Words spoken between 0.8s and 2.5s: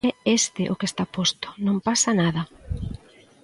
está posto, non pasa nada.